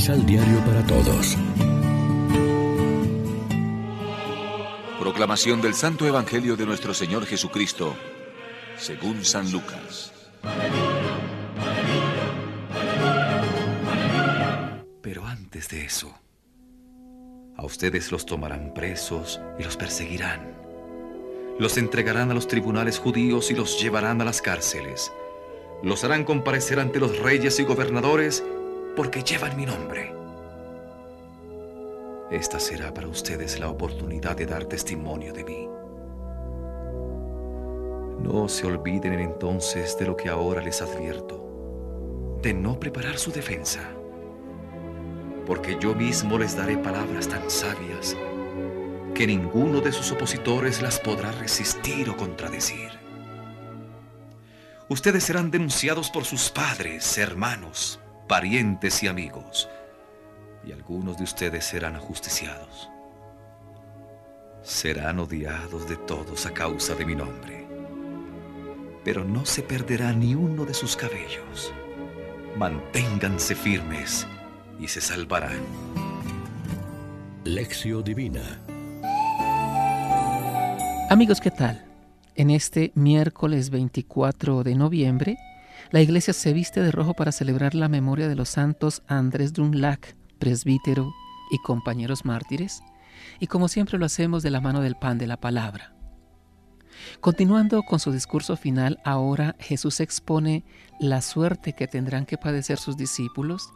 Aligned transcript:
Misal 0.00 0.24
Diario 0.24 0.64
para 0.64 0.82
Todos. 0.86 1.36
Proclamación 4.98 5.60
del 5.60 5.74
Santo 5.74 6.06
Evangelio 6.06 6.56
de 6.56 6.64
nuestro 6.64 6.94
Señor 6.94 7.26
Jesucristo, 7.26 7.94
según 8.78 9.26
San 9.26 9.52
Lucas. 9.52 10.10
Pero 15.02 15.26
antes 15.26 15.68
de 15.68 15.84
eso, 15.84 16.14
a 17.58 17.66
ustedes 17.66 18.10
los 18.10 18.24
tomarán 18.24 18.72
presos 18.72 19.38
y 19.58 19.64
los 19.64 19.76
perseguirán. 19.76 20.54
Los 21.58 21.76
entregarán 21.76 22.30
a 22.30 22.34
los 22.34 22.48
tribunales 22.48 22.98
judíos 22.98 23.50
y 23.50 23.54
los 23.54 23.78
llevarán 23.78 24.22
a 24.22 24.24
las 24.24 24.40
cárceles. 24.40 25.12
Los 25.82 26.04
harán 26.04 26.24
comparecer 26.24 26.80
ante 26.80 27.00
los 27.00 27.18
reyes 27.18 27.60
y 27.60 27.64
gobernadores 27.64 28.42
porque 28.96 29.22
llevan 29.22 29.56
mi 29.56 29.66
nombre. 29.66 30.12
Esta 32.30 32.60
será 32.60 32.94
para 32.94 33.08
ustedes 33.08 33.58
la 33.58 33.68
oportunidad 33.68 34.36
de 34.36 34.46
dar 34.46 34.64
testimonio 34.64 35.32
de 35.32 35.44
mí. 35.44 35.68
No 38.22 38.48
se 38.48 38.66
olviden 38.66 39.18
entonces 39.18 39.98
de 39.98 40.06
lo 40.06 40.16
que 40.16 40.28
ahora 40.28 40.62
les 40.62 40.80
advierto, 40.82 42.38
de 42.42 42.54
no 42.54 42.78
preparar 42.78 43.18
su 43.18 43.32
defensa, 43.32 43.80
porque 45.46 45.76
yo 45.80 45.94
mismo 45.94 46.38
les 46.38 46.56
daré 46.56 46.76
palabras 46.78 47.26
tan 47.26 47.50
sabias 47.50 48.16
que 49.14 49.26
ninguno 49.26 49.80
de 49.80 49.90
sus 49.90 50.12
opositores 50.12 50.82
las 50.82 51.00
podrá 51.00 51.32
resistir 51.32 52.08
o 52.10 52.16
contradecir. 52.16 52.90
Ustedes 54.88 55.24
serán 55.24 55.50
denunciados 55.50 56.10
por 56.10 56.24
sus 56.24 56.50
padres, 56.50 57.18
hermanos, 57.18 58.00
parientes 58.30 59.02
y 59.02 59.08
amigos 59.08 59.68
y 60.64 60.70
algunos 60.70 61.18
de 61.18 61.24
ustedes 61.24 61.64
serán 61.64 61.96
ajusticiados. 61.96 62.88
Serán 64.62 65.18
odiados 65.18 65.88
de 65.88 65.96
todos 65.96 66.46
a 66.46 66.52
causa 66.52 66.94
de 66.94 67.04
mi 67.04 67.16
nombre, 67.16 67.66
pero 69.02 69.24
no 69.24 69.44
se 69.44 69.62
perderá 69.62 70.12
ni 70.12 70.36
uno 70.36 70.64
de 70.64 70.74
sus 70.74 70.94
cabellos. 70.94 71.72
Manténganse 72.56 73.56
firmes 73.56 74.28
y 74.78 74.86
se 74.86 75.00
salvarán. 75.00 75.58
Lección 77.42 78.04
Divina 78.04 78.60
Amigos, 81.10 81.40
¿qué 81.40 81.50
tal? 81.50 81.84
En 82.36 82.50
este 82.50 82.92
miércoles 82.94 83.70
24 83.70 84.62
de 84.62 84.76
noviembre, 84.76 85.36
la 85.90 86.00
iglesia 86.00 86.32
se 86.32 86.52
viste 86.52 86.82
de 86.82 86.92
rojo 86.92 87.14
para 87.14 87.32
celebrar 87.32 87.74
la 87.74 87.88
memoria 87.88 88.28
de 88.28 88.36
los 88.36 88.48
santos 88.48 89.02
Andrés 89.06 89.52
Drunlac, 89.52 90.16
presbítero 90.38 91.12
y 91.50 91.58
compañeros 91.58 92.24
mártires, 92.24 92.82
y 93.38 93.46
como 93.46 93.68
siempre 93.68 93.98
lo 93.98 94.06
hacemos 94.06 94.42
de 94.42 94.50
la 94.50 94.60
mano 94.60 94.80
del 94.80 94.96
pan 94.96 95.18
de 95.18 95.26
la 95.26 95.38
palabra. 95.38 95.94
Continuando 97.20 97.82
con 97.82 97.98
su 97.98 98.12
discurso 98.12 98.56
final, 98.56 99.00
ahora 99.04 99.56
Jesús 99.58 100.00
expone 100.00 100.64
la 100.98 101.22
suerte 101.22 101.72
que 101.72 101.88
tendrán 101.88 102.26
que 102.26 102.38
padecer 102.38 102.78
sus 102.78 102.96
discípulos, 102.96 103.70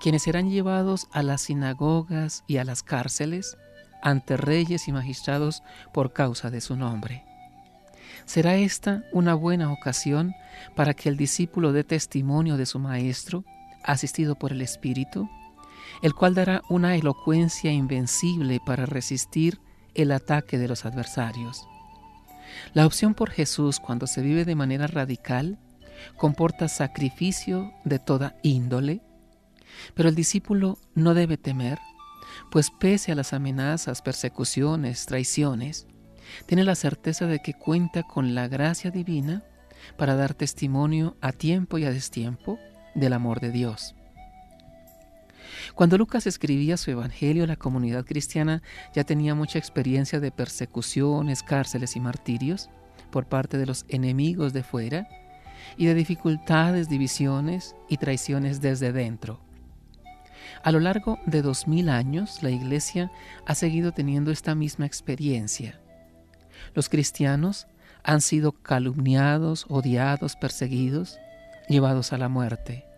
quienes 0.00 0.22
serán 0.22 0.50
llevados 0.50 1.08
a 1.12 1.22
las 1.22 1.42
sinagogas 1.42 2.44
y 2.46 2.58
a 2.58 2.64
las 2.64 2.82
cárceles 2.82 3.56
ante 4.02 4.36
reyes 4.36 4.88
y 4.88 4.92
magistrados 4.92 5.62
por 5.92 6.12
causa 6.12 6.50
de 6.50 6.60
su 6.60 6.76
nombre. 6.76 7.24
¿Será 8.24 8.56
esta 8.56 9.04
una 9.12 9.34
buena 9.34 9.72
ocasión 9.72 10.34
para 10.76 10.94
que 10.94 11.08
el 11.08 11.16
discípulo 11.16 11.72
dé 11.72 11.84
testimonio 11.84 12.56
de 12.56 12.66
su 12.66 12.78
Maestro, 12.78 13.44
asistido 13.82 14.36
por 14.36 14.52
el 14.52 14.62
Espíritu? 14.62 15.28
el 16.02 16.14
cual 16.14 16.34
dará 16.34 16.62
una 16.68 16.94
elocuencia 16.96 17.70
invencible 17.72 18.60
para 18.64 18.86
resistir 18.86 19.60
el 19.94 20.12
ataque 20.12 20.58
de 20.58 20.68
los 20.68 20.84
adversarios. 20.84 21.66
La 22.74 22.86
opción 22.86 23.14
por 23.14 23.30
Jesús 23.30 23.80
cuando 23.80 24.06
se 24.06 24.22
vive 24.22 24.44
de 24.44 24.54
manera 24.54 24.86
radical 24.86 25.58
comporta 26.16 26.68
sacrificio 26.68 27.72
de 27.84 27.98
toda 27.98 28.36
índole, 28.42 29.02
pero 29.94 30.08
el 30.08 30.14
discípulo 30.14 30.78
no 30.94 31.14
debe 31.14 31.36
temer, 31.36 31.78
pues 32.50 32.70
pese 32.70 33.12
a 33.12 33.14
las 33.14 33.32
amenazas, 33.32 34.02
persecuciones, 34.02 35.06
traiciones, 35.06 35.86
tiene 36.46 36.64
la 36.64 36.74
certeza 36.74 37.26
de 37.26 37.40
que 37.40 37.54
cuenta 37.54 38.02
con 38.02 38.34
la 38.34 38.48
gracia 38.48 38.90
divina 38.90 39.42
para 39.96 40.14
dar 40.14 40.34
testimonio 40.34 41.16
a 41.20 41.32
tiempo 41.32 41.78
y 41.78 41.84
a 41.84 41.90
destiempo 41.90 42.58
del 42.94 43.12
amor 43.12 43.40
de 43.40 43.50
Dios. 43.50 43.94
Cuando 45.74 45.98
Lucas 45.98 46.26
escribía 46.26 46.76
su 46.76 46.90
Evangelio, 46.90 47.46
la 47.46 47.56
comunidad 47.56 48.04
cristiana 48.04 48.62
ya 48.94 49.04
tenía 49.04 49.34
mucha 49.34 49.58
experiencia 49.58 50.20
de 50.20 50.30
persecuciones, 50.30 51.42
cárceles 51.42 51.96
y 51.96 52.00
martirios 52.00 52.70
por 53.10 53.26
parte 53.26 53.58
de 53.58 53.66
los 53.66 53.84
enemigos 53.88 54.52
de 54.52 54.62
fuera 54.62 55.08
y 55.76 55.86
de 55.86 55.94
dificultades, 55.94 56.88
divisiones 56.88 57.74
y 57.88 57.96
traiciones 57.96 58.60
desde 58.60 58.92
dentro. 58.92 59.40
A 60.62 60.72
lo 60.72 60.80
largo 60.80 61.18
de 61.26 61.42
dos 61.42 61.66
mil 61.66 61.88
años, 61.88 62.42
la 62.42 62.50
Iglesia 62.50 63.10
ha 63.46 63.54
seguido 63.54 63.92
teniendo 63.92 64.30
esta 64.30 64.54
misma 64.54 64.86
experiencia. 64.86 65.79
Los 66.74 66.88
cristianos 66.88 67.66
han 68.02 68.20
sido 68.20 68.52
calumniados, 68.52 69.66
odiados, 69.68 70.36
perseguidos, 70.36 71.18
llevados 71.68 72.12
a 72.12 72.18
la 72.18 72.28
muerte 72.28 72.90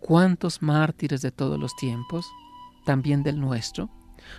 cuántos 0.00 0.62
mártires 0.62 1.22
de 1.22 1.30
todos 1.30 1.58
los 1.58 1.76
tiempos, 1.76 2.26
también 2.84 3.22
del 3.22 3.38
nuestro, 3.38 3.90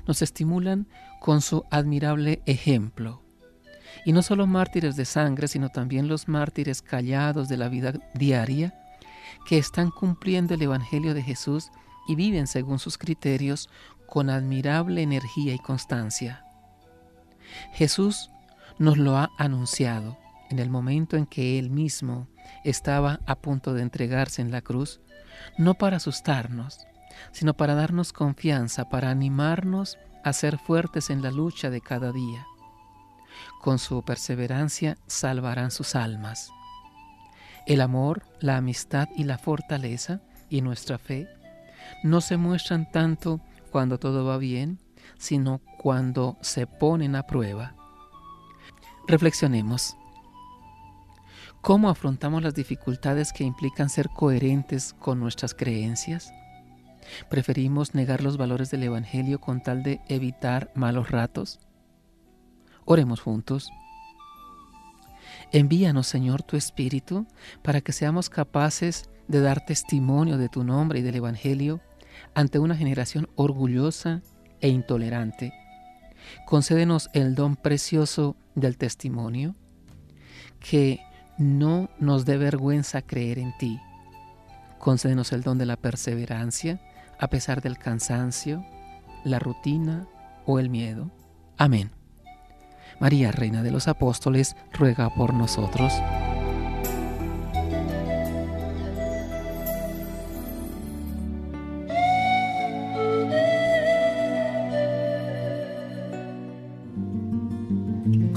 nos 0.08 0.22
estimulan 0.22 0.88
con 1.20 1.42
su 1.42 1.64
admirable 1.72 2.42
ejemplo. 2.46 3.22
Y 4.06 4.14
no 4.14 4.22
solo 4.22 4.48
mártires 4.48 4.96
de 4.96 5.06
sangre, 5.06 5.48
sino 5.48 5.70
también 5.70 6.08
los 6.08 6.28
mártires 6.28 6.82
callados 6.82 7.48
de 7.50 7.58
la 7.58 7.70
vida 7.70 7.94
diaria, 8.16 8.74
que 9.46 9.58
están 9.58 9.92
cumpliendo 9.92 10.54
el 10.56 10.62
Evangelio 10.62 11.14
de 11.14 11.22
Jesús 11.22 11.72
y 12.08 12.16
viven 12.16 12.48
según 12.48 12.80
sus 12.80 12.98
criterios 12.98 13.70
con 14.08 14.30
admirable 14.30 15.02
energía 15.02 15.54
y 15.54 15.60
constancia. 15.60 16.46
Jesús 17.74 18.32
nos 18.78 18.98
lo 18.98 19.18
ha 19.18 19.30
anunciado 19.38 20.18
en 20.50 20.60
el 20.60 20.70
momento 20.70 21.18
en 21.18 21.26
que 21.26 21.58
Él 21.60 21.70
mismo 21.70 22.28
estaba 22.64 23.20
a 23.26 23.36
punto 23.36 23.74
de 23.74 23.82
entregarse 23.82 24.42
en 24.42 24.52
la 24.52 24.62
cruz 24.62 25.00
no 25.58 25.76
para 25.76 25.98
asustarnos, 25.98 26.86
sino 27.32 27.54
para 27.54 27.76
darnos 27.76 28.14
confianza, 28.14 28.90
para 28.90 29.10
animarnos 29.10 29.98
a 30.24 30.34
ser 30.34 30.58
fuertes 30.58 31.10
en 31.10 31.22
la 31.22 31.32
lucha 31.32 31.70
de 31.70 31.82
cada 31.82 32.12
día. 32.12 32.46
Con 33.62 33.80
su 33.80 34.04
perseverancia 34.04 34.98
salvarán 35.08 35.72
sus 35.72 35.96
almas. 35.96 36.52
El 37.66 37.82
amor, 37.82 38.24
la 38.40 38.58
amistad 38.58 39.08
y 39.16 39.24
la 39.24 39.38
fortaleza 39.38 40.22
y 40.50 40.62
nuestra 40.62 40.98
fe 40.98 41.28
no 42.04 42.22
se 42.22 42.38
muestran 42.38 42.92
tanto 42.92 43.40
cuando 43.72 44.00
todo 44.00 44.26
va 44.26 44.38
bien, 44.38 44.80
sino 45.18 45.62
cuando 45.78 46.38
se 46.42 46.68
ponen 46.68 47.16
a 47.16 47.24
prueba. 47.24 47.76
Reflexionemos. 49.08 49.96
¿Cómo 51.62 51.90
afrontamos 51.90 52.42
las 52.42 52.56
dificultades 52.56 53.34
que 53.34 53.44
implican 53.44 53.90
ser 53.90 54.10
coherentes 54.10 54.94
con 54.94 55.20
nuestras 55.20 55.54
creencias? 55.54 56.34
¿Preferimos 57.30 57.94
negar 57.94 58.24
los 58.24 58.38
valores 58.38 58.72
del 58.72 58.84
Evangelio 58.84 59.40
con 59.40 59.62
tal 59.62 59.84
de 59.84 60.02
evitar 60.08 60.72
malos 60.76 61.12
ratos? 61.12 61.60
Oremos 62.86 63.22
juntos. 63.22 63.72
Envíanos, 65.52 66.08
Señor, 66.08 66.44
tu 66.44 66.58
Espíritu 66.58 67.28
para 67.62 67.82
que 67.82 67.92
seamos 67.92 68.30
capaces 68.30 69.10
de 69.28 69.42
dar 69.42 69.66
testimonio 69.66 70.38
de 70.38 70.50
tu 70.50 70.64
nombre 70.64 71.00
y 71.00 71.02
del 71.02 71.16
Evangelio 71.16 71.82
ante 72.34 72.60
una 72.60 72.76
generación 72.76 73.30
orgullosa 73.36 74.22
e 74.62 74.70
intolerante. 74.70 75.54
Concédenos 76.46 77.10
el 77.14 77.36
don 77.36 77.56
precioso 77.56 78.36
del 78.56 78.78
testimonio, 78.78 79.56
que 80.60 81.02
no 81.38 81.90
nos 82.00 82.26
dé 82.26 82.38
vergüenza 82.38 83.02
creer 83.02 83.40
en 83.40 83.58
ti. 83.58 83.80
Concédenos 84.80 85.32
el 85.32 85.42
don 85.44 85.58
de 85.58 85.66
la 85.66 85.78
perseverancia 85.78 86.80
a 87.22 87.28
pesar 87.28 87.62
del 87.62 87.78
cansancio, 87.78 88.66
la 89.24 89.38
rutina 89.38 90.08
o 90.46 90.60
el 90.60 90.70
miedo. 90.70 91.12
Amén. 91.58 91.92
María, 93.00 93.32
Reina 93.32 93.62
de 93.64 93.72
los 93.72 93.88
Apóstoles, 93.88 94.56
ruega 94.74 95.14
por 95.14 95.34
nosotros. 95.34 95.94